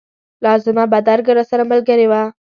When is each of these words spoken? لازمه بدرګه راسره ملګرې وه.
لازمه 0.45 0.83
بدرګه 0.91 1.31
راسره 1.37 1.63
ملګرې 1.71 2.07
وه. 2.11 2.21